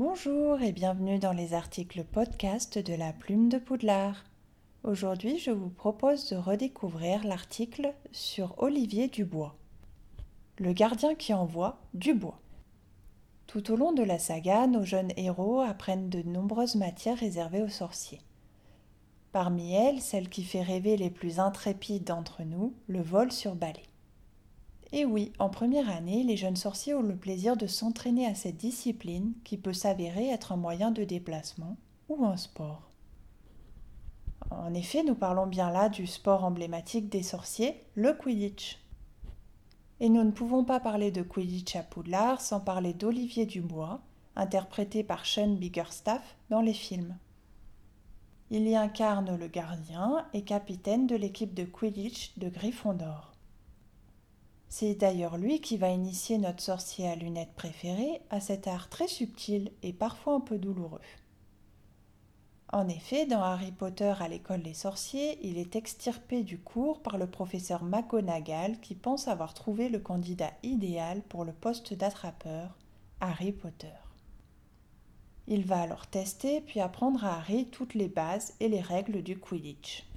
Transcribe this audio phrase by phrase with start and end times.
[0.00, 4.22] Bonjour et bienvenue dans les articles podcast de la plume de Poudlard.
[4.84, 9.56] Aujourd'hui, je vous propose de redécouvrir l'article sur Olivier Dubois.
[10.60, 12.38] Le gardien qui envoie Dubois.
[13.48, 17.68] Tout au long de la saga, nos jeunes héros apprennent de nombreuses matières réservées aux
[17.68, 18.20] sorciers.
[19.32, 23.82] Parmi elles, celle qui fait rêver les plus intrépides d'entre nous, le vol sur balai.
[24.92, 28.56] Et oui, en première année, les jeunes sorciers ont le plaisir de s'entraîner à cette
[28.56, 31.76] discipline qui peut s'avérer être un moyen de déplacement
[32.08, 32.88] ou un sport.
[34.50, 38.78] En effet, nous parlons bien là du sport emblématique des sorciers, le Quidditch.
[40.00, 44.00] Et nous ne pouvons pas parler de Quidditch à Poudlard sans parler d'Olivier Dubois,
[44.36, 47.16] interprété par Sean Biggerstaff dans les films.
[48.50, 53.34] Il y incarne le gardien et capitaine de l'équipe de Quidditch de Gryffondor.
[54.68, 59.08] C'est d'ailleurs lui qui va initier notre sorcier à lunettes préféré à cet art très
[59.08, 61.00] subtil et parfois un peu douloureux.
[62.70, 67.16] En effet, dans Harry Potter à l'école des sorciers, il est extirpé du cours par
[67.16, 72.76] le professeur McGonagall qui pense avoir trouvé le candidat idéal pour le poste d'attrapeur,
[73.20, 73.94] Harry Potter.
[75.46, 79.38] Il va alors tester puis apprendre à Harry toutes les bases et les règles du
[79.38, 80.07] Quidditch.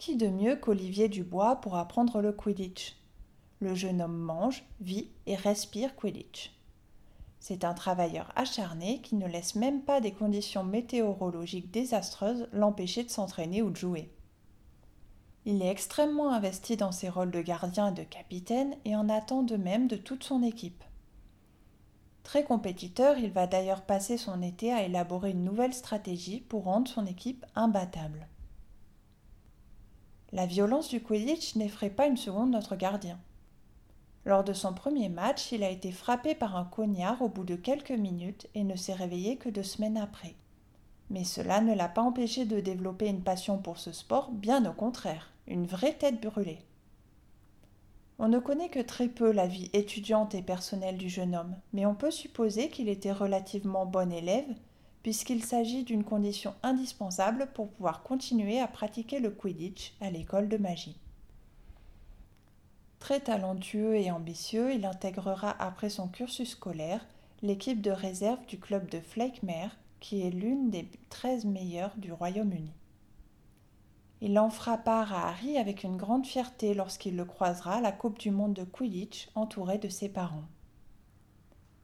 [0.00, 2.96] Qui de mieux qu'Olivier Dubois pour apprendre le Quidditch?
[3.60, 6.54] Le jeune homme mange, vit et respire Quidditch.
[7.38, 13.10] C'est un travailleur acharné qui ne laisse même pas des conditions météorologiques désastreuses l'empêcher de
[13.10, 14.10] s'entraîner ou de jouer.
[15.44, 19.42] Il est extrêmement investi dans ses rôles de gardien et de capitaine et en attend
[19.42, 20.82] de même de toute son équipe.
[22.22, 26.88] Très compétiteur, il va d'ailleurs passer son été à élaborer une nouvelle stratégie pour rendre
[26.88, 28.28] son équipe imbattable.
[30.32, 33.18] La violence du Quidditch n'effraie pas une seconde notre gardien.
[34.24, 37.56] Lors de son premier match, il a été frappé par un cognard au bout de
[37.56, 40.36] quelques minutes et ne s'est réveillé que deux semaines après.
[41.08, 44.72] Mais cela ne l'a pas empêché de développer une passion pour ce sport, bien au
[44.72, 46.60] contraire, une vraie tête brûlée.
[48.20, 51.86] On ne connaît que très peu la vie étudiante et personnelle du jeune homme, mais
[51.86, 54.54] on peut supposer qu'il était relativement bon élève
[55.02, 60.56] puisqu'il s'agit d'une condition indispensable pour pouvoir continuer à pratiquer le Quidditch à l'école de
[60.56, 60.96] magie.
[62.98, 67.06] Très talentueux et ambitieux, il intégrera après son cursus scolaire
[67.42, 72.72] l'équipe de réserve du club de Flakemere, qui est l'une des 13 meilleures du Royaume-Uni.
[74.22, 77.92] Il en fera part à Harry avec une grande fierté lorsqu'il le croisera à la
[77.92, 80.44] Coupe du Monde de Quidditch entouré de ses parents.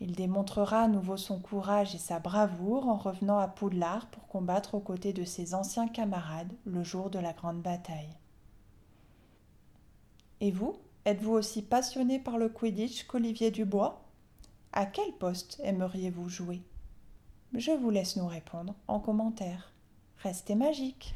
[0.00, 4.74] Il démontrera à nouveau son courage et sa bravoure en revenant à Poudlard pour combattre
[4.74, 8.16] aux côtés de ses anciens camarades le jour de la grande bataille.
[10.40, 14.02] Et vous, êtes-vous aussi passionné par le Quidditch qu'Olivier Dubois?
[14.72, 16.62] À quel poste aimeriez-vous jouer?
[17.52, 19.70] Je vous laisse nous répondre en commentaire.
[20.22, 21.14] Restez magique